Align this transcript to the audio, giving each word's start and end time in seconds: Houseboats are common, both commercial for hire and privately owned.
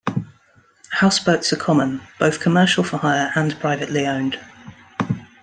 Houseboats 0.93 1.53
are 1.53 1.57
common, 1.57 2.01
both 2.17 2.39
commercial 2.39 2.83
for 2.83 2.97
hire 2.97 3.31
and 3.35 3.59
privately 3.59 4.07
owned. 4.07 4.39